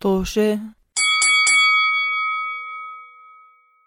[0.00, 0.58] توشي.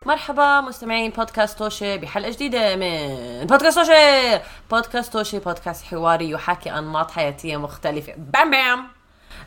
[0.06, 7.11] مرحبا مستمعين بودكاست توشي بحلقة جديدة من بودكاست توشي بودكاست توشي بودكاست حواري يحاكي أنماط
[7.11, 8.13] حياتية مختلفة.
[8.18, 8.88] بام بام.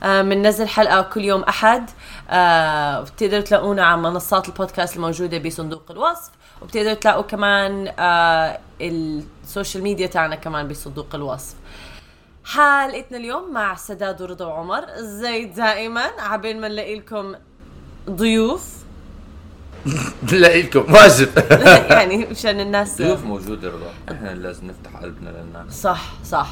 [0.03, 1.91] آه، بننزل حلقة كل يوم أحد.
[2.31, 6.31] آه، بتقدروا تلاقونا على منصات البودكاست الموجودة بصندوق الوصف.
[6.63, 11.55] وبتقدروا تلاقوا كمان آه، السوشيال ميديا تاعنا كمان بصندوق الوصف.
[12.47, 14.85] حلقتنا اليوم مع سداد ورضا وعمر.
[14.99, 17.35] زي دائما عبين ما نلاقي لكم
[18.11, 18.77] ضيوف.
[20.33, 21.29] نلاقي لكم واجب.
[21.91, 24.17] يعني مشان الناس ضيوف موجودة رضا.
[24.17, 25.83] إحنا لازم نفتح قلبنا للناس.
[25.83, 26.49] صح صح.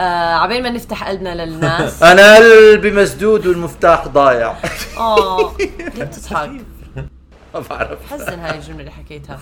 [0.00, 2.02] آه عبين ما نفتح قلبنا للناس.
[2.12, 4.54] أنا قلبي مسدود والمفتاح ضايع.
[4.96, 6.50] آه ليه بتضحك؟
[7.54, 7.98] ما بعرف.
[8.10, 9.38] حزن هاي الجملة اللي حكيتها.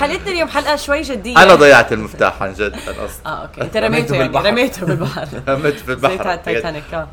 [0.00, 1.42] حلقتنا اليوم حلقة شوي جدية.
[1.42, 3.60] أنا ضيعت المفتاح عن جد أنا قصدي آه okay.
[3.62, 4.46] أنت رميته يعني بالبحر.
[4.46, 5.28] رميته بالبحر.
[5.48, 7.08] همت في زي تايتانيك آه.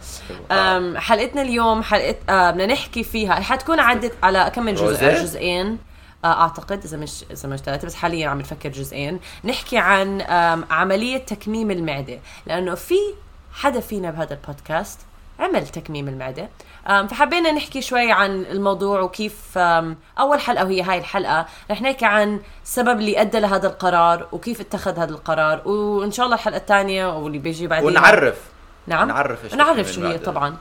[0.52, 3.34] أم، حلقتنا اليوم حلقة آه، بدنا نحكي فيها.
[3.34, 5.78] حتكون عدت على كم من جزء؟ جزئين؟
[6.26, 9.20] آه، أعتقد إذا مش إذا مش ثلاثة بس حاليا عم نفكر جزئين.
[9.46, 10.22] نحكي عن
[10.72, 12.20] عملية تكميم المعدة.
[12.46, 12.96] لأنه في
[13.54, 15.00] حدا فينا بهذا البودكاست
[15.44, 16.50] عمل تكميم المعدة.
[16.88, 22.06] آم، فحبينا نحكي شوي عن الموضوع وكيف آم، أول حلقة وهي هاي الحلقة رح نحكي
[22.06, 25.68] عن السبب اللي أدى لهذا القرار وكيف اتخذ هذا القرار.
[25.68, 28.38] وإن شاء الله الحلقة الثانية واللي بيجي بعدين ونعرف.
[28.88, 30.26] نعم؟ نعرف نعرف شو هي المعدة.
[30.26, 30.58] طبعا.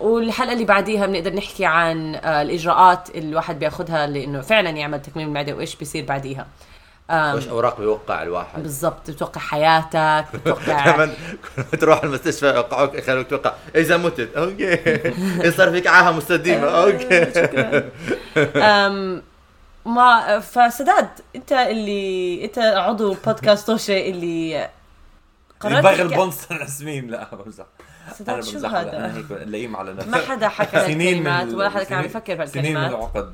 [0.00, 5.28] والحلقة اللي بعديها بنقدر نحكي عن آه الإجراءات اللي الواحد بياخذها لإنه فعلا يعمل تكميم
[5.28, 6.46] المعدة وإيش بيصير بعديها.
[7.10, 11.08] وش أوراق بيوقع الواحد؟ بالضبط بتوقع حياتك بتوقع
[11.80, 15.50] تروح المستشفى يوقعوك يخلوك توقع إذا متت okay.
[15.56, 17.22] صار فيك عاهة مستديمة okay.
[18.56, 19.22] أم
[19.84, 24.68] ما فسداد أنت اللي أنت عضو بودكاست توشي اللي
[25.60, 27.64] قررت يبغى البونسر رسمين لا بمزح
[28.06, 31.84] أنا سداد شو هذا؟ أنا هيك لئيم على نفسي ما حدا حكى هالكلمات ولا حدا
[31.84, 33.32] كان عم يفكر سنين من بهالكلمات العقد.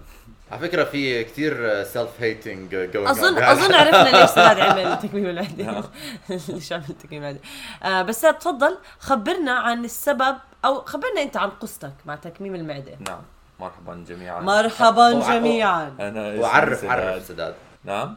[0.52, 5.83] على فكرة في كثير سيلف هيتنج جوينج اظن أظن عرفنا ليش سداد عمل تكميم المعده
[6.48, 7.40] ليش عمل تكميم المعده
[7.83, 8.79] آه بس تفضل.
[8.98, 12.92] خبرنا عن السبب أو خبرنا أنت عن قصتك مع تكميم المعدة.
[13.08, 13.20] نعم.
[13.61, 14.40] مرحبا جميعا.
[14.40, 15.95] مرحبا جميعا.
[16.01, 16.85] أنا وعرف.
[16.85, 17.55] عرف سداد.
[17.85, 18.17] نعم.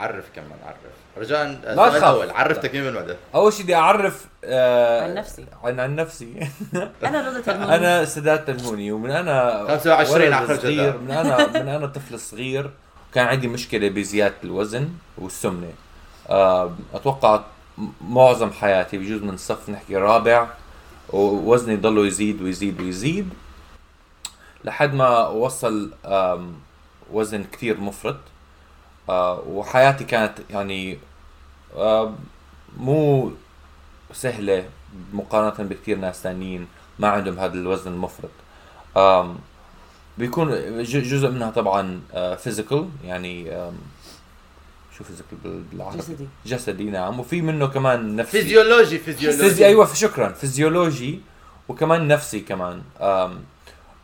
[0.00, 0.76] عرف كمان عرف.
[1.18, 1.96] رجاء لا تخاف.
[1.96, 5.44] الأول عرف تكميم المعده أول شيء بدي أعرف آه عن نفسي.
[5.64, 6.48] عن عن نفسي.
[7.04, 10.98] أنا رضا تلموني أنا سداد تلموني ومن أنا 25 ولد على صغير.
[10.98, 12.70] من أنا من أنا طفل صغير
[13.14, 14.88] كان عندي مشكلة بزيادة الوزن
[15.18, 15.72] والسمنة.
[16.30, 17.40] آه، أتوقع
[18.00, 20.46] معظم حياتي بجوز من صف نحكي رابع
[21.10, 23.28] ووزني ضله يزيد ويزيد ويزيد.
[24.64, 25.90] لحد ما وصل
[27.12, 28.16] وزن كثير مفرط.
[29.08, 30.98] وحياتي كانت يعني
[31.76, 32.16] آم،
[32.78, 33.32] مو
[34.12, 34.64] سهلة
[35.12, 36.66] مقارنة بكثير ناس ثانيين
[36.98, 38.30] ما عندهم هذا الوزن المفرط.
[40.18, 42.00] بيكون جزء منها طبعا
[42.38, 43.74] فيزيكال يعني آم،
[44.98, 46.28] شو physical بالعربي؟ جسدي.
[46.46, 47.20] جسدي نعم.
[47.20, 48.42] وفي منه كمان نفسي.
[48.42, 51.20] physiology physiology physi أيوه شكرا فيزيولوجي
[51.68, 52.82] وكمان نفسي كمان.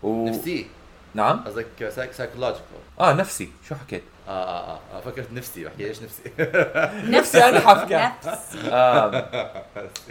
[0.02, 0.28] و...
[0.28, 0.66] نفسي
[1.14, 1.44] نعم.
[1.46, 1.66] قصدك
[2.12, 2.62] psychological
[3.00, 3.52] آه نفسي.
[3.68, 6.22] شو حكيت؟ آه آه آه فكرت نفسي بحكي إيش نفسي؟
[7.18, 9.22] نفسي انحف كان نفس آم،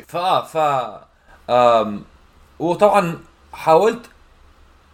[0.08, 1.06] فا فا
[1.50, 2.04] آم،
[2.60, 3.20] وطبعا
[3.54, 4.06] حاولت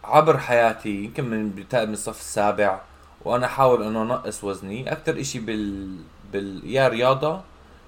[0.03, 2.79] عبر حياتي يمكن من من الصف السابع
[3.25, 4.91] وأنا أحاول إنه أنقص وزني.
[4.91, 5.97] أكثر إشي بال
[6.33, 7.41] بال يا رياضة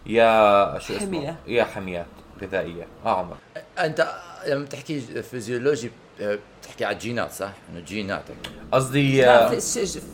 [0.06, 1.36] يا شو اسمه؟ حمية.
[1.48, 2.06] يا حميات.
[2.44, 3.36] غذائية آه عمر
[3.80, 4.08] أنت
[4.48, 5.92] لما بتحكي فيزيولوجي
[6.22, 8.36] آه، بتحكي على الجينات صح؟ إنه جيناتك
[8.72, 9.50] قصدي لا آه،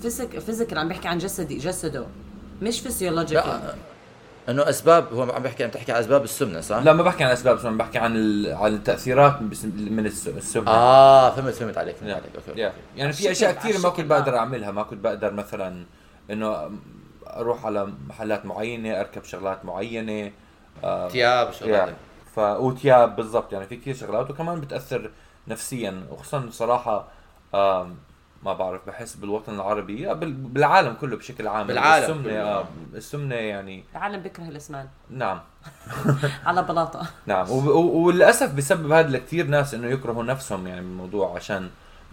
[0.02, 2.06] physic physical عم بحكي عن جسدي جسده
[2.62, 3.76] مش physiological لا
[4.50, 7.32] إنه أسباب هو عم بحكي عم تحكي على أسباب السمنة صح؟ لا ما بحكي عن
[7.32, 8.54] أسباب عم بحكي عن ال...
[8.54, 9.42] عن التأثيرات
[9.76, 12.12] من الس- السمنة آه فهمت فهمت عليك فهمت.
[12.14, 12.66] عليك أوكي.
[12.66, 12.76] أوكي.
[12.98, 14.38] يعني في أشياء كثير ما كنت بقدر آه.
[14.40, 15.86] أعملها ما كنت بقدر مثلا
[16.32, 16.72] إنه
[17.28, 20.32] أروح على محلات معينة أركب شغلات معينة
[20.84, 21.94] آه تياب شغلات
[22.38, 22.54] يا.
[22.56, 25.12] ف وتياب بالضبط يعني في كثير شغلات وكمان بتأثر
[25.48, 26.04] نفسيا.
[26.12, 27.08] وخصوصا صراحة
[28.44, 31.68] ما بعرف بحس بالوطن العربي بال- بالعالم كله بشكل عام.
[31.68, 32.42] بالعالم السمنة كله.
[32.42, 35.40] آه السمنة يعني العالم بيكره الاسنان نعم.
[36.46, 37.08] على بلاطة.
[37.26, 37.52] نعم.
[37.52, 41.70] وللأسف بسبب هذا لكثير ناس إنه يكرهوا نفسهم يعني من الموضوع عشان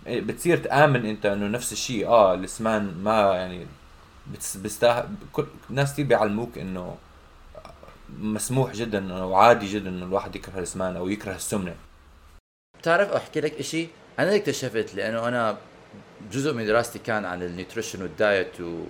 [0.09, 2.07] بتصير تآمن أنت إنه نفس الشيء.
[2.09, 3.67] آه الأسمان ما يعني
[4.33, 6.95] بتس- بيستاهل كل ناس كثير بيعلموك إنه
[8.19, 11.75] مسموح جدا وعادي جدا انه الواحد يكره الإسمان أو يكره السمنة.
[12.79, 13.87] بتعرف أحكي لك إشي؟
[14.19, 15.59] أنا اكتشفت لأنه أنا
[16.33, 18.85] جزء من دراستي كان عن ال nutrition وال diet و...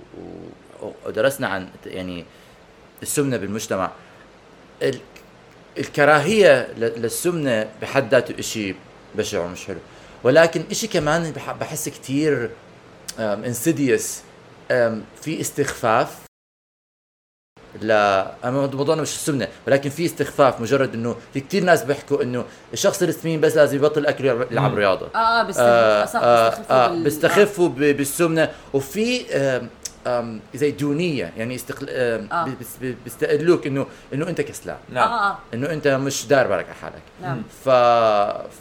[0.83, 0.93] و...
[1.07, 2.25] ودرسنا عن يعني
[3.03, 3.91] السمنة بالمجتمع.
[4.83, 4.99] ال...
[5.79, 6.73] الكراهية.
[6.77, 8.75] للسمنة بحد ذاته إشي
[9.15, 9.79] بشع ومش حلو.
[10.23, 12.51] ولكن إشي كمان بح- بحس كتير
[13.19, 14.21] انسيديوس
[15.23, 16.19] في استخفاف.
[17.81, 23.03] لا موضوعنا مش السمنه ولكن في استخفاف مجرد إنه في كثير ناس بيحكوا إنه الشخص
[23.03, 24.75] السمين بس لازم يبطل أكل يلعب.
[24.75, 25.07] رياضة.
[25.15, 25.63] آه آه بس آه
[26.05, 28.49] آه آه بال- بيستخفوا بالسمنة.
[28.73, 29.69] وفي آم،
[30.55, 31.87] زي دونية يعني استقل...
[31.91, 32.49] آه.
[33.05, 34.77] بيستقلوك انه إنه أنت كسلان.
[34.93, 35.09] نعم.
[35.09, 37.03] آه إنه أنت مش داير بالك على حالك.
[37.23, 37.43] نعم.
[37.65, 37.69] ف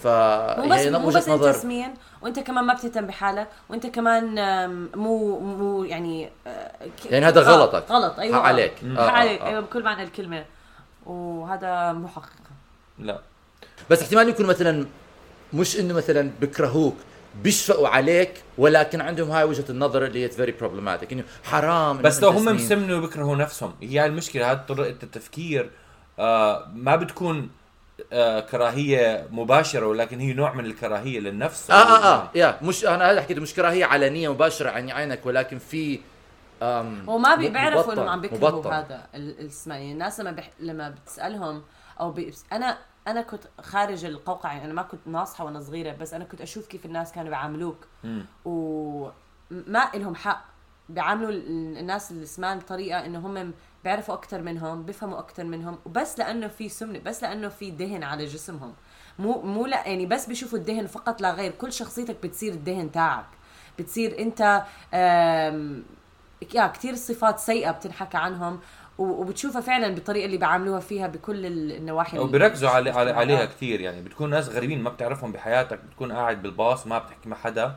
[0.03, 0.07] ف
[0.59, 4.35] مو بس مو بس أنت سمين وأنت كمان ما بتهتم بحالك وأنت كمان
[4.95, 6.71] مو مو يعني آه،
[7.03, 7.91] ك- يعني هذا آه، غلطك.
[7.91, 8.19] غلط.
[8.19, 8.35] أيوه.
[8.35, 8.47] حق آه.
[8.47, 8.73] عليك.
[8.83, 9.41] آه، حق آه، عليك.
[9.41, 9.47] آه.
[9.47, 10.45] أيوه بكل معنى الكلمة.
[11.05, 12.51] وهذا مو حقيقه
[12.99, 13.19] لا.
[13.89, 14.85] بس احتمال يكون مثلا
[15.53, 16.95] مش إنه مثلا بكرهوك.
[17.43, 22.29] بيشفقوا عليك ولكن عندهم هاي وجهة النظر اللي هي very problematic إنه حرام بس لو
[22.29, 22.55] هم.
[22.55, 25.69] ما سمنوا بيكرهوا نفسهم هي المشكلة هذه طريقه التفكير
[26.19, 27.49] آه ما بتكون
[28.13, 33.11] آه كراهية مباشرة ولكن هي نوع من الكراهية للنفس آه آه آه يا مش أنا
[33.11, 35.99] هذا حكيته مش كراهية علنية مباشرة عن عينك ولكن في
[36.63, 38.73] هو ما بيعرفوا انهم عم بيكرهوا.
[38.73, 40.49] هذا ال- الاسم يعني الناس لما بح...
[40.59, 41.63] لما بتسألهم
[41.99, 42.33] أو بي...
[42.51, 46.41] أنا أنا كنت خارج القوقعة يعني أنا ما كنت ناصحة وأنا صغيرة بس أنا كنت
[46.41, 47.77] أشوف كيف الناس كانوا بيعاملوك.
[48.45, 50.45] وما لهم حق.
[50.89, 53.53] بيعاملوا ال- الناس الاسمان بطريقة إنه هم
[53.83, 58.25] بيعرفوا أكثر منهم بيفهموا أكثر منهم وبس لأنه في سمنة بس لأنه في دهن على
[58.25, 58.73] جسمهم.
[59.19, 61.51] مو مو لا يعني بس بيشوفوا الدهن فقط لا غير.
[61.51, 63.25] كل شخصيتك بتصير الدهن تاعك.
[63.79, 64.63] بتصير أنت
[64.93, 65.83] آم،
[66.53, 68.59] يا كثير صفات سيئة بتنحكى عنهم.
[68.97, 73.41] وبتشوفها فعلا بالطريقة اللي بيعاملوها فيها بكل ال- النواحي أو ال- بيركزوا علي علي عليها
[73.41, 73.45] آه.
[73.45, 77.75] كثير يعني بتكون ناس غريبين ما بتعرفهم بحياتك بتكون قاعد بالباص ما بتحكي مع حدا.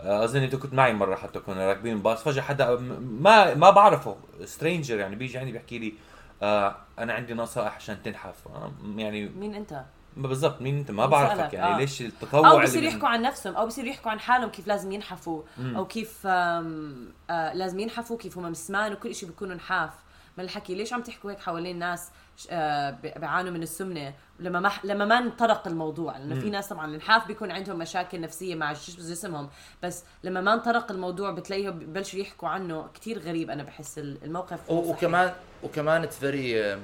[0.00, 4.16] آه، أظن أنت كنت معي مرة حتى كنا راكبين الباص فجأة حدا ما ما بعرفه.
[4.44, 5.94] stranger يعني بيجي عندي بيحكي لي
[6.42, 8.48] آه أنا عندي نصائح عشان تنحف.
[8.48, 9.82] آه، يعني مين أنت؟
[10.16, 11.78] بالضبط مين أنت؟ ما بعرفك؟ يعني آه.
[11.78, 15.42] ليش التطوع أو بصير يحكوا عن نفسهم أو بصير يحكوا عن حالهم كيف لازم ينحفوا
[15.76, 19.90] أو كيف آه لازم ينحفوا كيف هم مسمان وكل شيء بيكونوا نحاف.
[20.38, 22.08] من الحكي ليش عم تحكوا هيك حوالين ناس
[22.50, 26.86] آه بي- بيعانوا من السمنة لما ما لما ما انطرق الموضوع لأنه في ناس طبعا
[26.86, 29.48] النحاف بيكون عندهم مشاكل نفسية مع جس- جسمهم
[29.82, 34.70] بس لما ما انطرق الموضوع بتلاقيهم ببلشوا يحكوا عنه كثير غريب أنا بحس ال- الموقف.
[34.70, 35.32] وكمان
[35.62, 36.76] وكمان it's very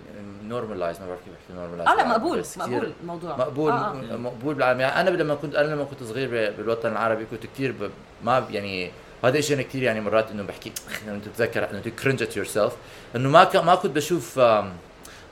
[0.44, 4.16] normalized ما بعرف كيف احكي normalized آه لا مقبول مقبول الموضوع مقبول آه آه.
[4.16, 7.90] مقبول بالعالم يعني أنا لما كنت أنا لما كنت صغير بالوطن العربي كنت كثير.
[8.24, 8.90] ما يعني
[9.24, 10.72] هذا الشيء أنا كثير يعني مرات إنه بحكي
[11.04, 12.72] انه انت بتتذكر إنه cringe at yourself
[13.16, 13.56] إنه ما ك...
[13.56, 14.38] ما كنت بشوف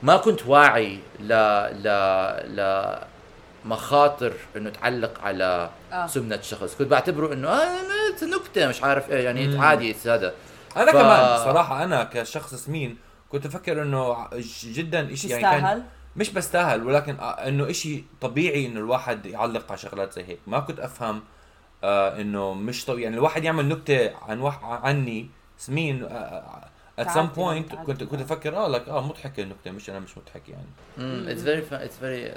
[0.02, 1.32] ما كنت واعي ل
[1.82, 1.88] ل
[2.56, 2.96] ل
[3.64, 6.06] مخاطر إنه تعلق على آه.
[6.06, 7.78] سمنة شخص كنت بعتبره إنه آه
[8.18, 9.60] it's نكتة مش عارف إيه يعني مم.
[9.60, 10.34] عادي هذا
[10.76, 12.96] أنا ف- كمان صراحة أنا كشخص سمين
[13.28, 14.28] كنت أفكر إنه
[14.64, 15.82] جدا شيء يعني كان
[16.16, 20.60] مش بستاهل ولكن آه، إنه إشي طبيعي إنه الواحد يعلق على شغلات زي هيك ما
[20.60, 21.22] كنت أفهم
[21.84, 23.02] آه إنه مش طبيعي.
[23.04, 26.68] يعني الواحد يعمل نكتة عن وح عني سمين آه
[27.02, 27.72] at some point.
[27.86, 31.30] كنت كنت أفكر آه لك آه مضحكه النكته مش أنا مش مضحك يعني.
[31.32, 32.32] it's very it's very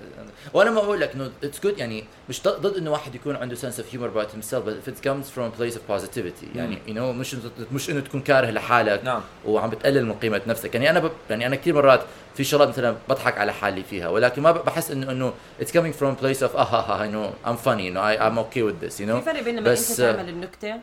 [0.53, 3.75] وأنا ما بقول لك إنه it's good يعني مش ضد إنه واحد يكون عنده sense
[3.75, 6.91] of humor about himself but if it comes from a place of positivity يعني you
[6.91, 7.35] know مش
[7.71, 9.21] مش إنه تكون كاره لحالك نعم.
[9.45, 10.75] وعم بتقلل من قيمة نفسك.
[10.75, 11.11] يعني أنا ب...
[11.29, 12.01] يعني أنا كثير مرات
[12.35, 16.17] في شغلات مثلا بضحك على حالي فيها ولكن ما بحس انه إنه it's coming from
[16.19, 18.93] a place of آه ها ها انه I'm funny انه I, I'm okay with this
[18.93, 20.73] you في know فرق بين لما بس- أنت تعمل النكتة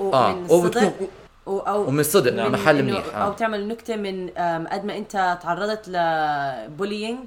[0.00, 1.08] آه ومن وبتكون و-
[1.48, 2.46] أو ومن صدق نعم.
[2.46, 3.34] من محل منيح أو آه.
[3.34, 4.28] تعمل نكتة من
[4.66, 7.18] قد ما أنت تعرضت ل bullying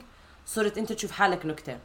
[0.46, 1.78] صرت أنت تشوف حالك نكتة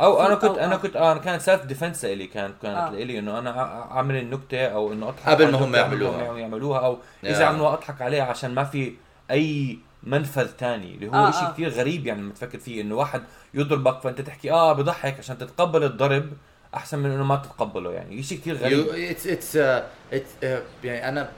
[0.00, 0.78] أو أنا أو- كنت أنا آه.
[0.78, 2.90] كنت آه كانت self defense إلي كانت كانت آه.
[2.90, 3.60] لي إنه أنا
[3.92, 6.30] أعمل النكتة أو إنه أضحك قبل ما هم يعملوها.
[6.30, 7.26] هم يعملوها أو Yeah.
[7.26, 8.94] إذا عملوها أضحك عليها عشان ما في
[9.30, 11.52] أي منفذ تاني اللي هو آه، آه شيء آه.
[11.52, 13.22] كثير غريب يعني لما تفكر فيه إنه واحد
[13.54, 16.32] يضربك فأنت تحكي آه بضحك عشان تتقبل الضرب
[16.74, 19.82] أحسن من إنه ما تتقبله يعني شيء كثير غريب You, it's it's uh,
[20.14, 21.28] it's uh, يعني أنا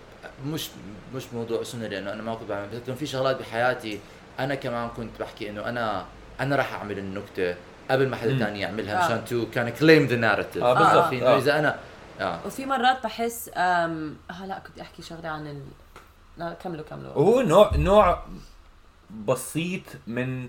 [0.47, 0.71] مش
[1.15, 4.01] مش موضوع سنة لأنه أنا ما كنت بعمل بس كان في شغلات بحياتي
[4.39, 6.05] أنا كمان كنت بحكي إنه أنا
[6.41, 7.55] أنا راح أعمل النكتة
[7.91, 8.39] قبل ما حدا.
[8.39, 9.07] ثاني يعملها آه.
[9.07, 11.13] مشان to can claim the narrative آه، بالضبط.
[11.13, 11.39] انه آه.
[11.39, 11.79] إذا أنا
[12.21, 15.63] آه وفي مرات بحس آم آه لا كنت أحكي شغلة عن ال
[16.39, 18.25] لا كملوا كملوا وهو نوع نوع
[19.11, 20.49] بسيط من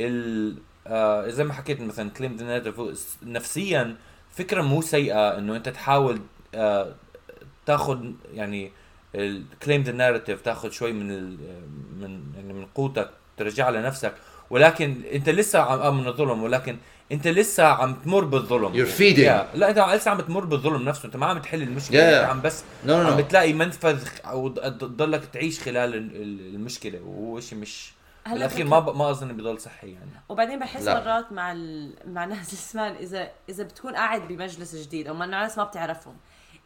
[0.00, 0.56] ال
[0.86, 2.80] آه زي ما حكيت مثلا claim the narrative
[3.22, 3.96] نفسيا
[4.30, 6.20] فكرة مو سيئة إنه أنت تحاول
[6.54, 6.94] آه
[7.66, 8.72] تاخذ يعني
[9.14, 11.38] ال claim the narrative تاخذ شوي من ال
[12.00, 14.14] من يعني من قوتك ترجعها لنفسك.
[14.50, 16.76] ولكن انت لسه عم آه من الظلم ولكن
[17.12, 18.72] انت لسه عم تمر بالظلم.
[18.72, 19.18] You're feeding.
[19.18, 19.48] Yeah.
[19.54, 21.06] لا انت لسه عم تمر بالظلم نفسه.
[21.06, 21.98] انت ما عم تحل المشكلة.
[22.00, 22.14] Yeah.
[22.20, 26.54] انت عم بس no عم no بتلاقي منفذ أو ض- تضلك تعيش خلال ال- ال-
[26.54, 27.00] المشكلة.
[27.02, 27.92] وهو شيء مش
[28.26, 28.96] هلا بالأخير ما ب...
[28.96, 30.10] ما أظن بضل صحي يعني.
[30.28, 30.94] وبعدين بحس لا.
[31.00, 31.92] مرات مع ال...
[32.06, 36.16] مع ناس الاسمان إذا إذا بتكون قاعد بمجلس جديد أو مع ناس ما بتعرفهم.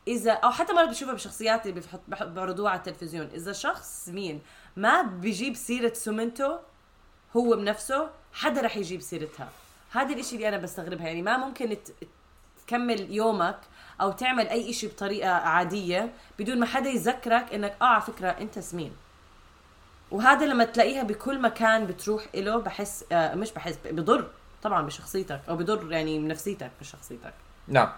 [0.09, 3.27] اذا أو حتى مرات بشوفها بشخصيات اللي بحط بح- بعرضوها على التلفزيون.
[3.35, 4.43] إذا شخص مين
[4.77, 6.59] ما بيجيب سيرة سمنته
[7.37, 9.49] هو بنفسه حدا رح يجيب سيرتها.
[9.93, 11.07] هذا الإشي اللي أنا بستغربها.
[11.07, 11.77] يعني ما ممكن.
[12.67, 13.59] تكمل يومك
[14.01, 18.59] أو تعمل أي إشي بطريقة عادية بدون ما حدا يذكرك إنك آه على فكرة أنت
[18.59, 18.93] سمين
[20.11, 24.29] وهذا لما تلاقيها بكل مكان بتروح إله بحس آه مش بحس بضر
[24.63, 27.35] طبعا بشخصيتك أو بضر يعني بنفسيتك بشخصيتك.
[27.69, 27.93] نعم.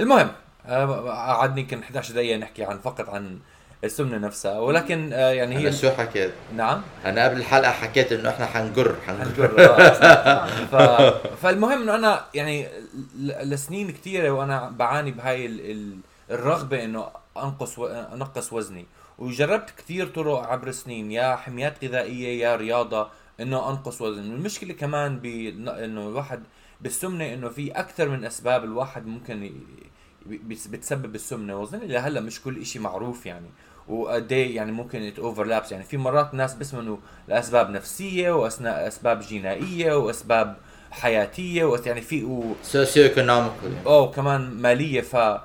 [0.00, 0.32] المهم
[0.66, 3.38] آه، قعدني يمكن 11 دقيقة نحكي عن فقط عن
[3.84, 8.46] السمنة نفسها ولكن آه، يعني هي شو حكيت؟ نعم؟ أنا قبل الحلقة حكيت إنه إحنا
[8.46, 9.48] حنقر حنقر
[10.72, 10.76] ف...
[11.42, 12.68] فالمهم إنه أنا يعني
[13.20, 15.70] لسنين كثيره وأنا بعاني بهاي ال...
[15.70, 15.96] ال...
[16.30, 17.86] الرغبة إنه أنقص و...
[17.86, 18.86] أنقص وزني
[19.18, 23.08] وجربت كثير طرق عبر السنين يا حميات غذائية يا رياضة
[23.40, 25.26] إنه أنقص وزن المشكلة كمان ب
[25.68, 26.42] إنه الواحد
[26.80, 29.52] بالسمنة إنه في أكثر من أسباب الواحد ممكن ي...
[30.26, 33.46] بت- بتسبب السمنة واظن لهلا مش كل إشي معروف يعني.
[33.88, 35.84] وقد إيه يعني ممكن overlaps يعني.
[35.84, 36.96] في مرات ناس بيسمنوا
[37.28, 40.56] لأسباب نفسية واسباب أسباب جينية وأسباب
[40.90, 42.54] حياتية وأس- يعني في و...
[42.62, 45.40] socio economical أو كمان مالية ف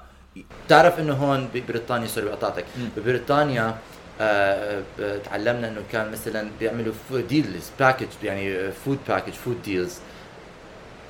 [0.65, 2.89] بتعرف إنه هون ببريطانيا sorry قطعتك مم.
[2.98, 3.75] ببريطانيا
[4.22, 6.94] آه آه، تعلمنا إنه كان مثلا بيعملوا
[7.29, 10.00] deals package يعني food package food deals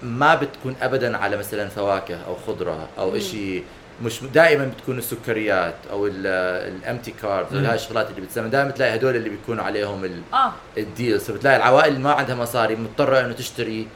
[0.03, 3.63] ما بتكون ابدا على مثلا فواكه أو خضرة أو شيء
[4.03, 7.65] مش دائما بتكون السكريات أو ال empty carbs أو.
[7.65, 8.49] هاي الشغلات اللي بتسمى.
[8.49, 10.51] دائما بتلاقي هدول اللي بيكونوا عليهم ال آه.
[10.77, 13.87] ال deals فبتلاقي العوائل اللي ما عندها مصاري مضطرة إنه تشتري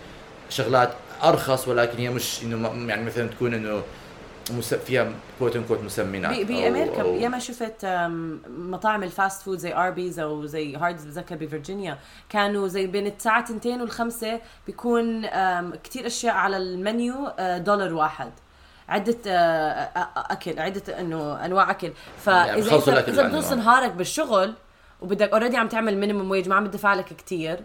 [0.50, 0.89] شغلات
[1.24, 3.82] أرخص ولكن هي مش إنه يعني مثلا تكون إنه
[4.86, 7.86] فيها quote unquote مسمنات بأمريكا ياما شفت
[8.58, 11.98] مطاعم ال fast food زي اربيز أو زي هاردز بتذكر بفرجينيا
[12.29, 18.32] كانوا زي بين الساعة 2 والخمسة بيكون آم، كتير أشياء على المنيو آه، دولار واحد.
[18.89, 21.88] عدة آه، آه، أكل عدة إنه أنواع أكل.
[21.88, 23.39] يعني فإذا بخلصوا إذا, الأكل إذا بأنواع.
[23.41, 24.53] بدوس نهارك بالشغل
[25.01, 27.60] وبدك already عم تعمل minimum wage ما عم يدفع لك ب-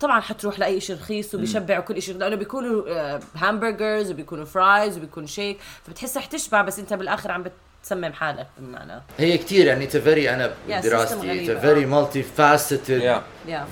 [0.00, 5.26] طبعا حتروح لأي شيء رخيص وبيشبع وكل شيء لأنه بيكونوا آه، همبرجرز وبيكونوا fries وبيكون
[5.26, 7.44] shake فبتحس رح تشبع بس أنت بالآخر عم
[7.82, 9.02] بتسمم حالك بمعنى.
[9.18, 11.12] هي كثير يعني it's very أنا Yeah, غريبة، it's
[11.60, 11.86] very آه.
[11.86, 13.22] multi faceted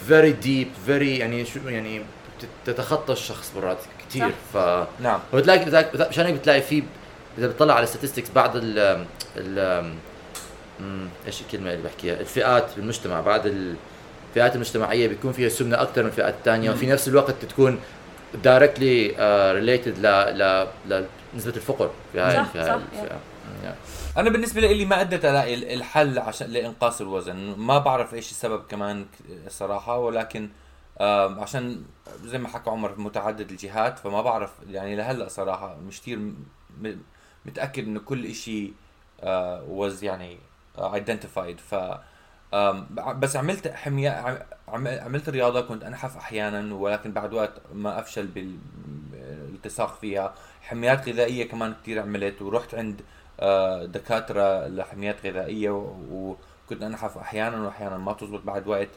[0.08, 2.02] very deep very يعني شو يعني
[2.64, 4.30] تتخطى الشخص مرات كثير.
[4.52, 4.56] ف
[5.00, 5.20] نعم.
[5.32, 6.82] وبتلاقي بتلاقي- بتلاقي- مشان هيك بتلاقي في
[7.38, 9.90] إذا بتطلع على statistics بعض ال ال
[11.26, 13.42] إيش الكلمة اللي بحكيها؟ الفئات بالمجتمع بعض
[14.36, 17.80] الفئات المجتمعية بيكون فيها سمنة أكثر من الفئات الثانية وفي نفس الوقت تكون
[18.34, 19.14] directly
[19.54, 20.06] related ل
[20.38, 23.18] ل لنسبه الفقر في هاي صح، في هاي صح، الفئة.
[23.64, 24.18] Yeah.
[24.18, 28.62] أنا بالنسبة لي ما قدرت الاقي ال- الحل عشان لإنقاص الوزن ما بعرف إيش السبب
[28.68, 29.06] كمان
[29.46, 30.48] الصراحه ولكن
[31.38, 31.82] عشان
[32.24, 36.18] زي ما حكى عمر متعدد الجهات فما بعرف يعني لهلأ صراحة مش كثير
[37.46, 38.72] متأكد إنه كل شيء
[39.68, 40.38] وز يعني
[40.78, 41.74] ايدنتيفايد ف
[43.18, 44.38] بس عملت حمية عم-
[44.68, 50.34] عم- عملت رياضة كنت أنحف أحيانا ولكن بعد وقت ما أفشل بالالتصاق فيها.
[50.62, 53.00] حميات غذائية كمان كثير عملت ورحت عند
[53.40, 55.70] آه، دكاترة لحميات غذائية
[56.10, 58.88] وكنت أنحف أحيانا واحيانا ما تزبط بعد وقت.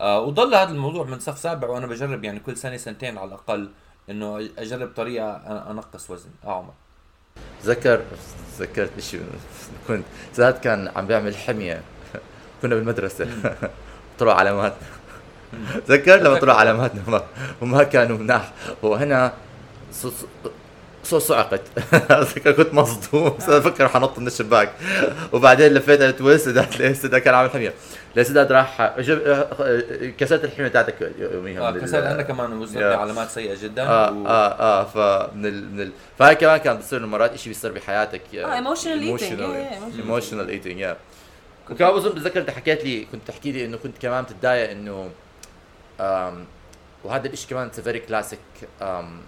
[0.00, 3.70] آه، وضل هذا الموضوع من صف سابع وأنا بجرب يعني كل سنة سنتين على الأقل
[4.10, 5.30] إنه أجرب طريقة
[5.70, 6.72] أنقص وزن آه عمر
[7.62, 8.02] تذكر
[8.58, 9.22] تذكرت شيء
[9.88, 11.82] كنت زاد كان عم بيعمل حمية.
[12.64, 13.26] كنا بالمدرسة.
[14.18, 14.74] طلعوا علامات.
[15.88, 17.22] تذكر لما طلعوا علاماتنا؟ ما
[17.60, 18.52] وما كانوا مناح
[18.82, 19.32] وهنا
[19.92, 20.26] ص- ص-
[21.04, 21.60] صو صعقت.
[22.56, 23.36] كنت مصدوم.
[23.38, 24.72] بس أفكر حنط من الشباك.
[25.32, 26.76] وبعدين لفيت قلت وين سداد.
[26.78, 27.72] ليه سداد كان عامل حميه
[28.16, 29.18] ليه سداد راح جب
[30.18, 31.68] كسرت الحمية تاعتك يوميها.
[31.68, 32.76] آه من ال- كسر أنا كمان وصلت.
[32.82, 33.82] علامات سيئة جدا.
[33.82, 34.26] آه و...
[34.26, 35.72] آه آه فمن ال...
[35.72, 35.90] من ال...
[36.18, 38.36] فهاي كمان كان بتصير مرات شيء بيصير بحياتك آه،.
[38.36, 40.94] Yeah, yeah, emotional emotional eating
[41.70, 45.10] yeah وكمان بظن بتذكر انت حكيت لي كنت تحكي لي إنه كنت كمان بتتضايق إنه
[47.04, 48.38] وهذا الشيء كمان it's very classic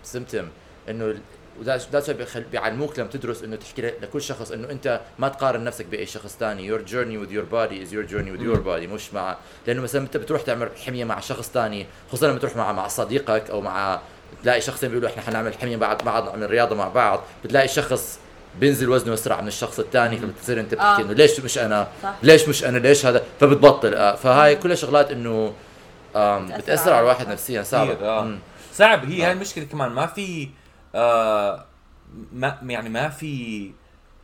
[0.04, 0.48] symptom
[0.88, 1.14] إنه
[1.62, 6.36] that's بيعلموك لما تدرس إنه تحكي لكل شخص إنه أنت ما تقارن نفسك بأي شخص
[6.36, 9.82] ثاني your journey with your body is your journey with your body مش مع لأنه
[9.82, 13.60] مثلا أنت بتروح تعمل حمية مع شخص ثاني خصوصا لما تروح مع مع صديقك أو
[13.60, 14.00] مع
[14.42, 18.18] تلاقي شخصين بيقولوا إحنا حنعمل حمية بعد بعض نعمل رياضة مع بعض بتلاقي شخص
[18.60, 21.04] بينزل وزنه اسرع من الشخص الثاني فبتصير انت بتحكي آه.
[21.04, 22.14] إنه ليش مش أنا صح.
[22.22, 25.52] ليش مش أنا ليش هذا فبتبطل آه فهاي كلها شغلات إنه
[26.58, 27.28] بتأثر على الواحد.
[27.28, 28.38] نفسيا آه مم.
[28.72, 29.26] صعب هي آه.
[29.26, 30.48] هاي المشكلة كمان ما في
[30.94, 31.64] آه
[32.32, 33.70] ما يعني ما في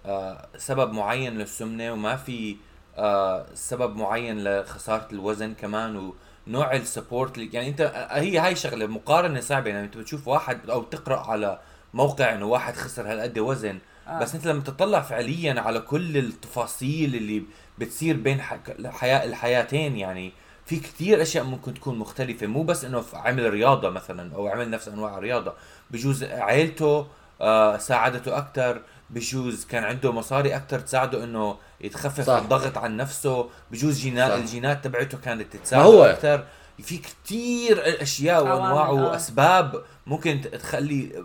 [0.07, 2.57] آه سبب معين للسمنة وما في
[2.99, 6.13] آه سبب معين لخسارة الوزن كمان
[6.47, 11.17] نوع السبورت يعني أنت هي هاي شغلة مقارنة صعبة يعني أنت بتشوف واحد أو تقرأ
[11.31, 11.59] على
[11.95, 14.19] موقع إنه واحد خسر هالقد وزن آه.
[14.19, 17.43] بس انت لما تطلع فعليا على كل التفاصيل اللي
[17.79, 20.33] بتصير بين الحياة الحياتين يعني
[20.67, 22.47] في كثير أشياء ممكن تكون مختلفة.
[22.47, 25.53] مو بس إنه عمل رياضة مثلا أو عمل نفس أنواع الرياضة.
[25.91, 27.07] بجوز عائلته
[27.41, 32.33] آه ساعدته أكثر بجوز كان عنده مصاري أكثر تساعده إنه يتخفف صح.
[32.37, 33.49] الضغط عن نفسه.
[33.71, 36.45] بجوز جينات الجينات تبعته كانت تساعده أكثر
[36.83, 38.93] في كثير أشياء وأنواع آه.
[38.93, 41.23] وأسباب ممكن تخلي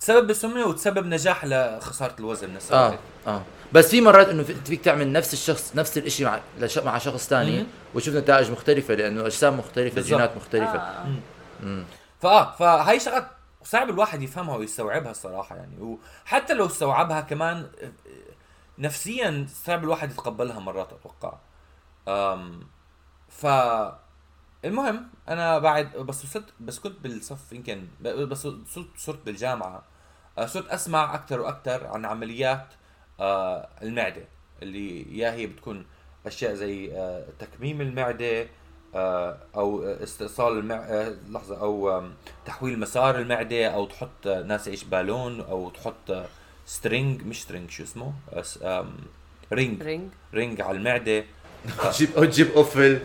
[0.00, 2.76] تسبب بالسمنه وتسبب نجاح لخسارة الوزن نفسه.
[2.76, 3.42] آه آه.
[3.72, 6.40] بس في مرات إنه فيك تعمل نفس الشخص نفس الشيء مع
[6.84, 10.00] مع شخص ثاني وتشوف نتائج مختلفة لأنه أجسام مختلفة.
[10.00, 10.78] جينات مختلفة.
[10.78, 11.84] آه.
[12.20, 13.26] فآه فهي شغلات
[13.64, 15.98] صعب الواحد يفهمها ويستوعبها الصراحة يعني.
[16.24, 17.70] وحتى لو استوعبها كمان
[18.78, 21.38] نفسيا صعب الواحد يتقبلها مرات أتوقع.
[22.08, 22.60] أم
[23.28, 23.46] ف
[24.64, 29.82] المهم أنا بعد بس وصلت بس كنت بالصف يمكن بس صرت صرت بالجامعة.
[30.38, 32.66] آه، صرت أسمع أكثر وأكثر عن عمليات
[33.20, 34.24] آه، المعدة
[34.62, 35.86] اللي yeah هي بتكون
[36.26, 38.46] أشياء زي آه، تكميم المعدة
[39.54, 41.08] أو استئصال المع...
[41.28, 42.02] لحظة أو
[42.46, 46.26] تحويل مسار المعدة أو تحط ناس إيش بالون أو تحط
[46.66, 48.12] string مش string شو اسمه؟
[49.52, 51.24] ring ring ring على المعدة.
[51.92, 52.98] تجيب أو تجيب قفل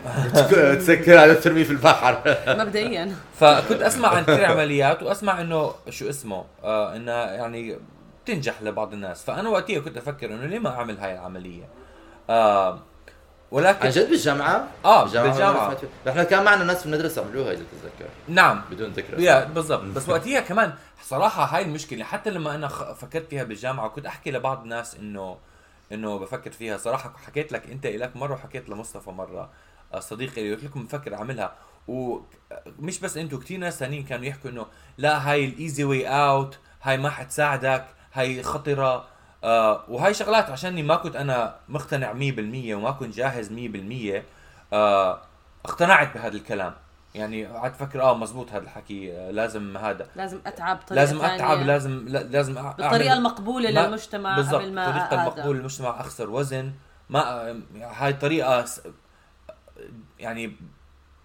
[0.80, 2.38] تسكر على ترميه في البحر.
[2.60, 3.16] مبدئيا.
[3.40, 7.78] فكنت أسمع عن كثير عمليات وأسمع إنه شو اسمه آه إنها يعني
[8.26, 9.24] تنجح لبعض الناس.
[9.24, 11.64] فأنا وقتها كنت أفكر إنه ليه ما أعمل هاي العملية؟
[12.30, 12.80] آه
[13.52, 15.78] ولكن عن جد بالجامعة؟ آه بالجامعة, بالجامعة.
[16.08, 18.10] نحن كان معنا ناس في المدرسة عملوها إذا تتذكر.
[18.28, 18.62] نعم.
[18.72, 19.84] بدون ذكر yeah بالضبط.
[19.84, 24.62] بس وقتها كمان صراحة هاي المشكلة حتى لما أنا فكرت فيها بالجامعة كنت أحكي لبعض
[24.62, 25.38] الناس إنه
[25.94, 26.78] إنه بفكر فيها.
[26.78, 29.50] صراحة حكيت لك أنت لك مرة وحكيت لمصطفى مرة
[29.94, 31.56] آه، صديقي اللي قلت لكم بفكر أعملها.
[31.88, 34.66] ومش بس أنتم كثير ناس ثانيين كانوا يحكوا إنه
[34.98, 39.08] لا هاي ال easy way out هاي ما حتساعدك هاي خطرة.
[39.44, 44.24] آه وهاي شغلات عشاني ما كنت أنا مقتنع 100% وما كنت جاهز 100%
[44.74, 45.22] آه
[45.66, 46.74] اقتنعت بهذا الكلام.
[47.16, 50.08] يعني قعدت أفكر آه مزبوط هذا الحكي آه، لازم هذا.
[50.16, 51.64] لازم أتعب بطريقه لازم أتعب ثانية.
[51.64, 56.72] لازم لازم بالطريقة المقبولة للمجتمع بالضبط قبل ما الطريقة المقبولة للمجتمع أخسر وزن.
[57.10, 58.66] ما آه، هاي طريقه
[60.20, 60.56] يعني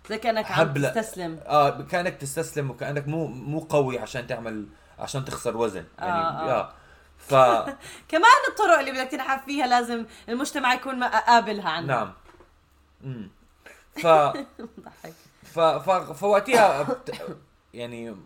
[0.09, 1.41] زي كأنك عم تستسلم.
[1.47, 4.67] آه كأنك تستسلم وكأنك مو مو قوي عشان تعمل
[4.99, 5.85] عشان تخسر وزن.
[5.99, 6.61] يعني آه.
[6.61, 6.73] آه.
[7.19, 7.35] ف
[8.13, 12.13] كمان الطرق اللي بدك تنحف فيها لازم المجتمع يكون قابلها عنها نعم.
[13.05, 13.31] امم
[14.03, 14.07] ف
[16.15, 16.87] فوقتها
[17.75, 18.17] يعني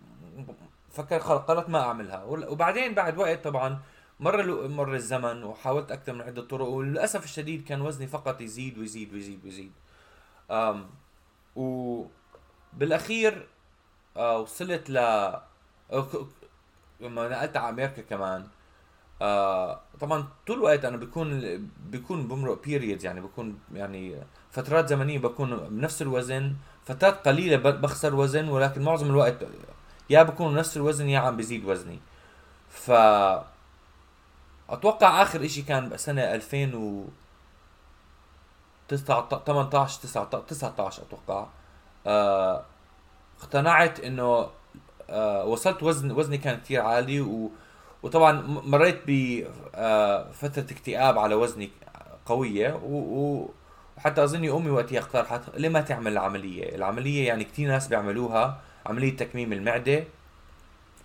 [0.91, 2.25] فكر قررت ما أعملها.
[2.25, 3.81] وبعدين بعد وقت طبعا
[4.21, 9.13] مر مر الزمن وحاولت أكثر من عدة طرق وللأسف الشديد كان وزني فقط يزيد ويزيد
[9.15, 9.73] ويزيد ويزيد.
[10.51, 10.91] أم
[11.57, 13.49] وبالاخير
[14.17, 14.97] آه وصلت ل
[17.01, 18.47] لما نقلت على أمريكا كمان
[19.23, 21.41] آه طبعا طول الوقت أنا بكون
[21.91, 28.49] بكون بمرق بيريدز يعني بكون يعني فترات زمنية بكون بنفس الوزن فترات قليلة بخسر وزن
[28.49, 29.37] ولكن معظم الوقت
[30.11, 31.99] يا بكون نفس الوزن يا عم بزيد وزني.
[32.71, 32.91] ف
[34.71, 37.05] أتوقع آخر إشي كان سنة 2000 و
[38.89, 40.01] 18
[40.49, 41.47] 19 أتوقع.
[42.07, 42.65] آه
[43.41, 44.51] اقتنعت إنه
[45.11, 47.51] آه وصلت وزن وزني كان كثير عالي و
[48.03, 48.33] وطبعا
[48.65, 51.71] مريت بفتره آه اكتئاب على وزني
[52.27, 53.51] قوية و, و
[54.03, 59.17] وحتى أظني أمي وقتها اقترحت ليه ما تعمل العملية؟ العملية يعني كثير ناس بيعملوها عملية
[59.17, 60.05] تكميم المعدة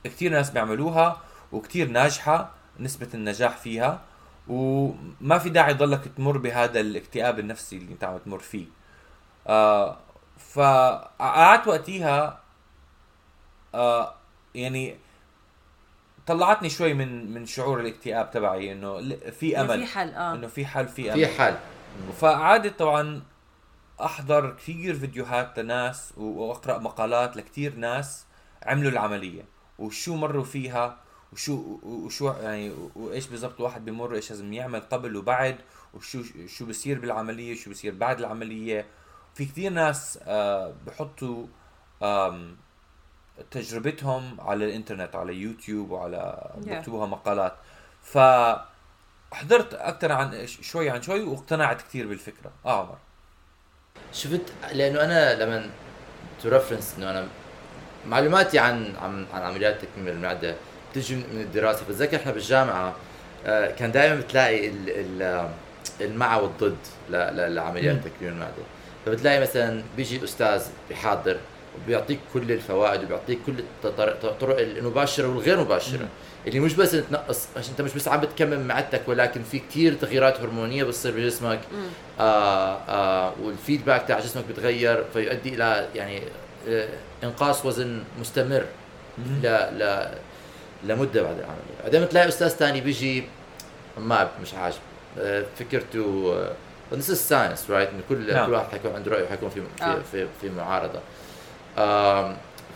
[0.04, 4.02] كثير ناس بيعملوها وكثير ناجحة نسبة النجاح فيها
[4.48, 8.66] وما في داعي تضلك تمر بهذا الاكتئاب النفسي اللي أنت عم تمر فيه.
[9.48, 9.98] آه
[10.38, 12.40] فقعدت وقتها
[13.76, 14.14] آه
[14.56, 14.96] يعني
[16.28, 20.34] طلعتني شوي من من شعور الاكتئاب تبعي إنه في امل في حل آه.
[20.34, 21.26] إنه في حل في أمل.
[21.26, 21.56] في حل.
[22.20, 23.24] فقعدت طبعا
[24.02, 28.26] أحضر كثير فيديوهات لناس وأقرأ مقالات لكثير ناس
[28.64, 29.46] عملوا العملية.
[29.80, 30.98] وشو مروا فيها؟
[31.34, 35.58] وشو وشو يعني وإيش بالضبط الواحد بمر إيش لازم يعمل قبل وبعد؟
[35.94, 38.86] وشو شو بصير بالعملية؟ شو بصير بعد العملية؟
[39.36, 41.46] في كثير ناس آه بحطوا
[43.52, 47.56] تجربتهم على الإنترنت على يوتيوب وعلى بكتبوها مقالات.
[48.02, 48.18] ف
[49.34, 52.52] حضرت أكثر عن شوي عن شوي واقتنعت كثير بالفكرة.
[52.66, 52.98] آه عمر.
[54.14, 54.42] شفت؟
[54.74, 55.70] لأنه أنا لما
[56.44, 57.28] to reference إنه أنا
[58.08, 60.56] معلوماتي عن عن عن عمليات تكميم المعدة
[60.92, 61.86] بتجي من الدراسة.
[61.86, 62.96] بتذكر إحنا بالجامعة
[63.46, 64.72] آه، كان دائما بتلاقي
[66.02, 66.78] المع والضد
[67.10, 68.64] لعمليات تكميم المعدة.
[69.06, 71.38] فبتلاقي مثلا بيجي أستاذ بيحاضر
[71.78, 76.08] وبيعطيك كل الفوائد وبيعطيك كل الطرق- الطرق المباشرة والغير مباشرة.
[76.48, 80.40] اللي مش بس تنقص عشان انت مش بس عم بتكمم معدتك ولكن في كتير تغييرات
[80.40, 81.60] هرمونية بتصير بجسمك.
[82.20, 86.22] آه آه وال feedback تاع جسمك بتغير فيؤدي إلى يعني
[86.70, 86.88] آه
[87.24, 88.66] إنقاص وزن مستمر
[89.44, 90.08] ل ل
[90.84, 93.24] لمدة بعد العملية بعدين بتلاقي أستاذ ثاني بيجي
[93.98, 94.78] ما مش عاجب.
[95.20, 96.36] آه، فكرته
[96.94, 98.46] this is science right انه كل نعم.
[98.46, 100.00] كل واحد حيكون عنده رأي وحيكون في في آه.
[100.12, 101.00] في, في معارضة.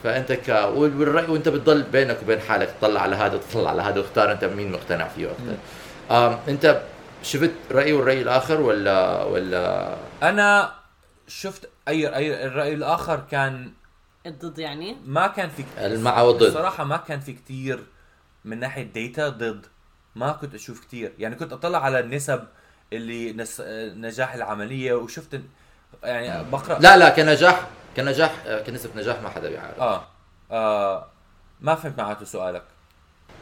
[0.03, 4.31] فأنت ك والرأي وأنت بتضل بينك وبين حالك تطلع على هذا وتطلع على هذا واختار
[4.31, 6.81] أنت مين مقتنع فيه أكثر أنت
[7.23, 10.73] شفت رأي والرأي الآخر ولا ولا؟ أنا
[11.27, 13.71] شفت أي أي الرأي الآخر كان
[14.25, 16.43] الضد يعني؟ ما كان في المع والضد.
[16.43, 17.83] الصراحة ما كان في كتير
[18.45, 19.65] من ناحية ديتا ضد
[20.15, 21.13] ما كنت أشوف كتير.
[21.19, 22.43] يعني كنت أطلع على النسب
[22.93, 23.61] اللي نس...
[23.95, 25.41] نجاح العملية وشفت
[26.03, 26.79] يعني بقرأ.
[26.79, 29.80] لا لا كنجاح كنجاح آه، كنسبة نجاح ما حدا بيعرف.
[29.80, 30.04] آه,
[30.51, 31.06] آه
[31.62, 32.63] ما فهمت معناته سؤالك.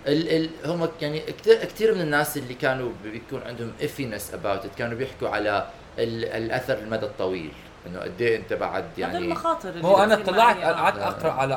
[0.07, 4.97] ال ال هم يعني كثير كثير من الناس اللي كانوا بيكون عندهم evidence about كانوا
[4.97, 5.67] بيحكوا على
[5.99, 7.51] ال الأثر المدى الطويل.
[7.87, 10.57] إنه قد إيه أنت بعد يعني المخاطر اللي هو أنا طلعت.
[10.57, 10.71] آه.
[10.73, 11.55] قعدت أقرأ على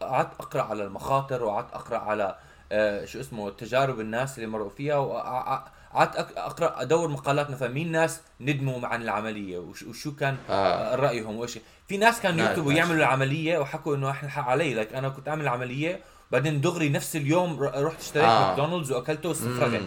[0.00, 2.36] قعدت أقرأ على المخاطر وقعدت أقرأ على
[2.72, 4.96] آه، شو اسمه تجارب الناس اللي مروا فيها
[5.96, 10.52] وقعدت أق- اقرا أدور مقالات مثلا مين ناس ندموا عن العملية وش- وشو كان آه.
[10.92, 10.96] آه.
[10.96, 12.72] رأيهم وإيش في ناس كانوا يكتبوا.
[12.72, 17.16] يعملوا العملية وحكوا إنه إحنا حق علي لك أنا كنت أعمل العملية بعدين دغري نفس
[17.16, 18.44] اليوم رحت اشتريت آه.
[18.44, 18.48] آه.
[18.48, 19.82] ماكدونالدز وأكلته واستفرغت.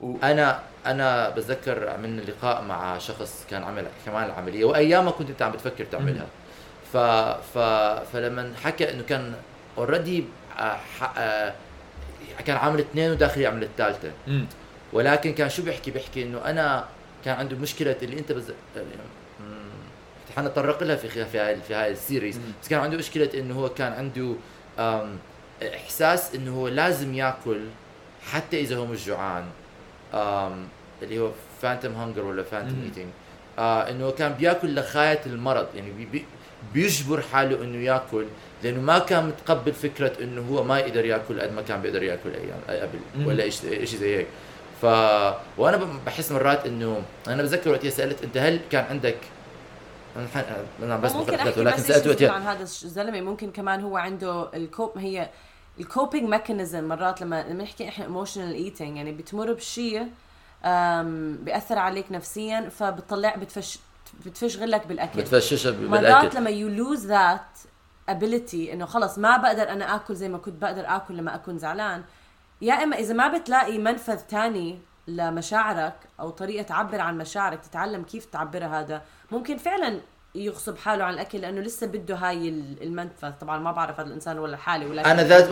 [0.00, 0.16] و...
[0.22, 5.52] أنا أنا بتذكر عملنا لقاء مع شخص كان عمل كمان العملية وأيامها كنت أنت عم
[5.52, 6.26] بتفكر تعملها
[6.92, 6.96] ف
[7.54, 7.58] ف
[8.12, 9.34] فلما حكى إنه كان
[9.78, 10.24] اوريدي
[12.46, 14.12] كان عامل اثنين وداخل يعمل الثالثة.
[14.92, 16.84] ولكن كان شو بيحكي بيحكي إنه أنا
[17.24, 18.52] كان عنده مشكلة اللي أنت بز...
[20.36, 22.40] حنتطرق لها في في هاي في هاي ال series.
[22.62, 24.34] بس كان عنده مشكلة إنه هو كان عنده
[25.74, 27.60] إحساس إنه هو لازم ياكل
[28.32, 29.44] حتى إذا هو مش جوعان
[31.02, 31.30] اللي هو
[31.62, 32.82] phantom hunger ولا phantom.
[32.84, 33.08] eating
[33.58, 36.24] آه إنه كان بياكل لغايه المرض يعني بي بي
[36.74, 38.24] بيجبر حاله إنه ياكل
[38.62, 42.30] لأنه ما كان متقبل فكرة إنه هو ما يقدر ياكل قد ما كان بيقدر ياكل
[42.34, 43.26] أيام قبل.
[43.28, 44.26] ولا شيء زي هيك
[44.82, 44.84] ف
[45.58, 49.18] وأنا بحس مرات انه أنا بتذكر وقتها سألت انت هل كان عندك
[50.82, 54.63] أنا بس ممكن أحكي ولكن سألت وقتها عن هذا الزلمه ممكن كمان هو عنده ال
[54.63, 55.30] cope هي
[55.80, 60.08] ال coping mechanism مرات لما لما نحكي إحنا emotional eating يعني بتمر بشيء
[61.44, 63.78] بيأثر عليك نفسيا فبتطلع بتفش
[64.26, 65.20] بتفش غلك بالأكل.
[65.20, 66.38] بتفششها مرات بالأكل.
[66.38, 67.58] لما you lose that
[68.08, 72.02] ability إنه خلص ما بقدر أنا آكل زي ما كنت بقدر آكل لما أكون زعلان.
[72.62, 78.24] يا إما إذا ما بتلاقي منفذ تاني لمشاعرك أو طريقة تعبر عن مشاعرك تتعلم كيف
[78.24, 79.02] تعبرها هذا.
[79.30, 80.00] ممكن فعلا
[80.34, 83.30] يغصب حاله عن الأكل لأنه لسه بده هاي ال- المنفذ.
[83.40, 85.50] طبعا ما بعرف هذا الإنسان ولا حالي ولكن أنا ذات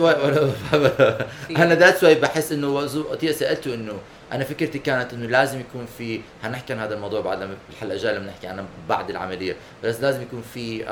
[1.49, 3.93] أنا ذات واي بحس إنه وقتها سألته إنه
[4.31, 8.17] أنا فكرتي كانت إنه لازم يكون في حنحكي عن هذا الموضوع بعد لما بالحلقة الجاية
[8.17, 9.55] لما نحكي بعد العملية.
[9.83, 10.85] بس لازم يكون في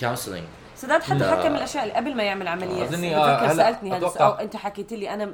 [0.00, 0.44] counseling
[0.80, 1.30] سداد حتى.
[1.30, 4.56] حكى من الأشياء اللي قبل ما يعمل عملية أظني، بتذكر آه، سألتني هذا أو أنت
[4.56, 5.32] حكيت لي أنا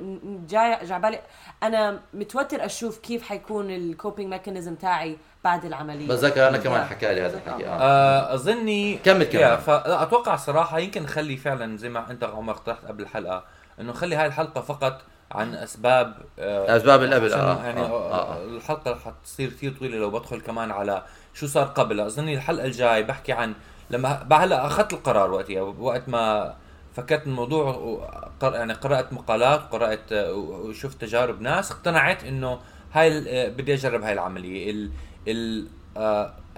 [0.49, 1.21] جاي جاي بالي
[1.63, 6.85] أنا متوتر أشوف كيف حيكون ال coping mechanism تاعي بعد العملية بتذكر أنا كمان.
[6.85, 7.37] حكى لي هذا.
[7.37, 7.71] الحكي آه.
[7.71, 9.59] آه أظني كمل كمل.
[9.69, 13.45] أتوقع صراحة يمكن نخلي فعلا زي ما أنت عمر اقترحت قبل الحلقة
[13.81, 18.35] إنه نخلي هاي الحلقة فقط عن أسباب آه أسباب القبل آه يعني آه، آه آه،
[18.35, 18.45] آه.
[18.45, 21.03] الحلقة حتصير كثير طويلة لو بدخل كمان على
[21.35, 23.55] شو صار قبل أظني الحلقة الجاي بحكي عن
[23.91, 26.55] لما هلا أخذت القرار وقتها وقت ما
[26.95, 32.59] فكرت الموضوع وقر- يعني قرأت مقالات وقرات آه، وشفت تجارب ناس اقتنعت إنه
[32.93, 34.71] هاي آه، بدي أجرب هاي العملية.
[34.71, 34.91] ال
[35.29, 35.69] ال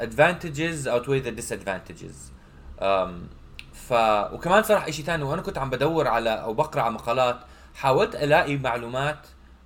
[0.01, 2.17] advantages outweigh the disadvantages.
[2.83, 3.27] أم،
[3.73, 3.93] ف
[4.33, 7.37] وكمان صراحة شيء ثاني وأنا كنت عم بدور على أو بقرأ على مقالات
[7.75, 9.19] حاولت ألاقي معلومات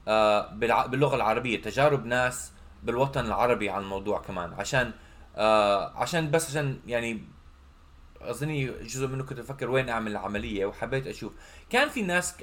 [0.09, 0.55] آه،
[0.87, 4.91] باللغة العربية تجارب ناس بالوطن العربي عن الموضوع كمان عشان
[5.97, 7.25] عشان بس عشان يعني
[8.31, 11.33] أظني جزء منه كنت أفكر وين أعمل العملية وحبيت أشوف.
[11.71, 12.35] كان في ناس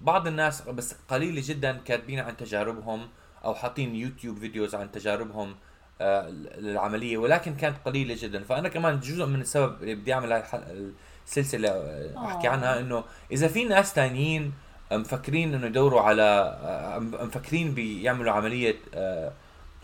[0.00, 3.08] بعض الناس بس قليله جدا كاتبين عن تجاربهم
[3.44, 5.54] أو حاطين يوتيوب فيديوز عن تجاربهم
[6.00, 8.42] آه، للعملية ولكن كانت قليلة جدا.
[8.44, 10.42] فأنا كمان جزء من السبب اللي بدي أعمل هاي
[11.26, 12.50] السلسلة آه، أحكي آه.
[12.50, 14.52] عنها إنه إذا في ناس تانيين
[14.92, 16.58] مفكرين إنه يدوروا على
[17.00, 18.76] مفكرين بيعملوا عملية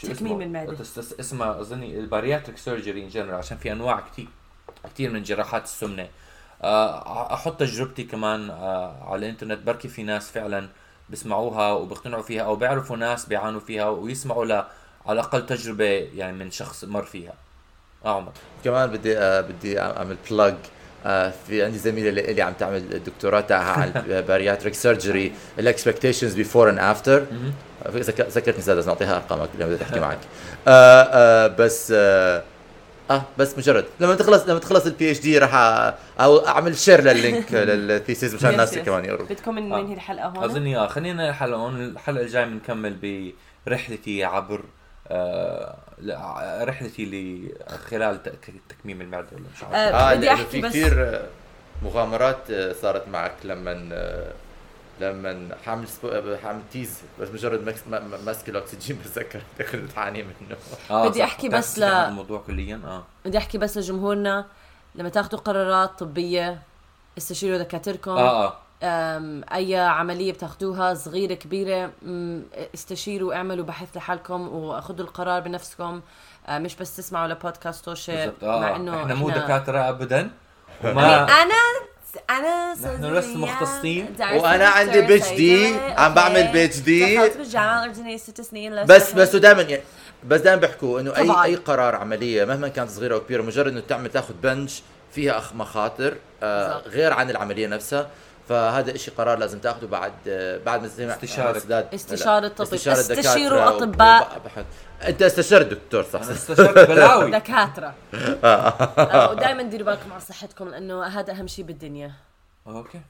[0.03, 4.27] تكميم تس- اسمها أظني ال bariatric surgery in general عشان في أنواع كثير
[4.95, 6.09] كثير من جراحات السمنة.
[6.63, 9.59] آه، أحط تجربتي كمان آه، على الإنترنت.
[9.67, 10.69] بركي في ناس فعلا
[11.09, 16.51] بيسمعوها وبيقتنعوا فيها أو بيعرفوا ناس بيعانوا فيها ويسمعوا ل على الأقل تجربة يعني من
[16.51, 17.33] شخص مر فيها.
[18.05, 18.33] آه عمر.
[18.65, 20.55] كمان بدي آه بدي أعمل plug
[21.07, 26.35] آه في عندي زميلة اللي عم تعمل الدكتوراه تاعها على ال bariatric surgery ال expectations
[26.35, 27.27] before and after
[28.19, 30.19] ذكرتني زاد لازم اعطيها ارقامك لما بدي أحكي معك.
[30.69, 32.43] آه آه بس آه
[33.11, 33.85] آه بس مجرد.
[34.01, 35.55] لما تخلص لما تخلص ال PhD راح
[36.21, 38.79] أو أعمل share لل link لل thesis مشان الناس.
[38.79, 39.81] كمان يقروا بدكم من آه.
[39.81, 43.23] ننهي الحلقة هون؟ اظني آه خلينا الحلقة هون الحلقة الجاية بنكمل
[43.67, 44.61] برحلتي عبر
[45.09, 45.77] آه
[46.65, 47.49] رحلتي ل
[47.91, 49.75] خلال تك- تكميم المعدة ولا مش عارف.
[49.75, 49.79] آه،
[50.13, 51.23] آه بدي لأنه أحكي في بس- كثير آه،
[51.83, 54.33] مغامرات آه، صارت معك لما آه،
[55.01, 56.37] لما حامل سبو...
[56.45, 57.81] حامل تيز بس مجرد مكس...
[57.91, 59.41] ما- ما- ماسك الأكسجين بتذكر
[59.73, 60.57] كنت تعاني منه.
[60.91, 63.03] آه بدي بتعرف بس ل- الموضوع كليا آه.
[63.25, 64.45] بدي أحكي بس لجمهورنا
[64.95, 66.63] لما تاخذوا قرارات طبية
[67.19, 68.47] استشيروا دكاتركم آه
[68.83, 69.41] آه.
[69.55, 71.91] أي عملية بتاخدوها صغيرة كبيرة
[72.75, 76.01] استشيروا اعملوا بحث لحالكم وأخذوا القرار بنفسكم.
[76.47, 78.45] أه، مش بس تسمعوا لبودكاست توشة بالضبط.
[78.45, 80.31] آه مع إنه إحنا مو دكاترة ابدا.
[80.85, 81.55] وما أنا
[82.31, 84.15] أنا نحن لسه مختصين.
[84.21, 87.17] وأنا عندي بي اتش دي، عم بعمل بي اتش دي.
[87.17, 89.83] دخلت بالجامعة الأردنية ست سنين بس بس دائما يعني
[90.25, 91.17] بس دائما بيحكوا إنه.
[91.17, 94.71] اي أي قرار عملية مهما كانت صغيرة أو كبيرة مجرد إنه تعمل تاخذ بنج
[95.15, 96.83] فيها مخاطر آه.
[96.87, 98.11] غير عن العملية نفسها
[98.51, 100.13] فهذا إشي قرار لازم تاخذه بعد
[100.67, 101.89] بعد ما تسمع استشارة.
[101.95, 102.73] استشارة طبيب.
[102.73, 104.37] استشيروا دكاترة أطباء.
[104.37, 104.65] وبحث.
[105.09, 107.95] أنت استشرت دكتور صح استشرت بلاوي دكاترة
[108.45, 112.13] آه، ودائما ديروا بالكم على صحتكم لأنه هذا أهم شيء بالدنيا
[112.67, 113.01] أوكي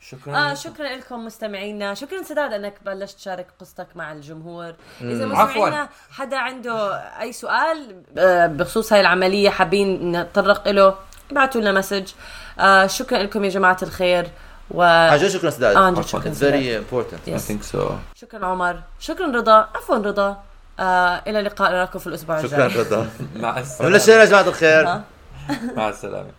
[0.00, 0.54] شكرا آه.
[0.54, 5.26] شكرا لكم مستمعينا شكرا سداد أنك بلشت تشارك قصتك مع الجمهور إذا.
[5.26, 10.94] مستمعينا حدا عنده أي سؤال آه، بخصوص هاي العملية حابين نتطرق له
[11.30, 12.12] ابعتوا لنا مسج
[12.58, 14.30] آه شكرا لكم يا جماعة الخير
[14.70, 15.76] و عن جد شكرا سداد.
[15.76, 16.02] آه عن جد.
[16.06, 16.52] شكرا It's سداد.
[16.52, 17.50] very important I Yes.
[17.50, 17.78] think so.
[18.14, 18.80] شكرا عمر.
[19.00, 19.68] شكرا رضا.
[19.74, 20.36] عفوا رضا.
[20.80, 23.06] آه إلى اللقاء نراكم في الأسبوع شكرا الجاي رضا.
[23.36, 23.98] مع السلامة.
[23.98, 24.84] شير يا جماعة الخير؟
[25.76, 26.37] مع السلامة.